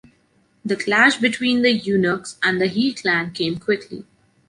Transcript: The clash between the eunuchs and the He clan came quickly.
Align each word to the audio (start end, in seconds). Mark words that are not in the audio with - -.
The 0.65 0.75
clash 0.75 1.17
between 1.17 1.61
the 1.61 1.69
eunuchs 1.73 2.37
and 2.41 2.59
the 2.59 2.65
He 2.65 2.91
clan 2.91 3.33
came 3.33 3.59
quickly. 3.59 4.07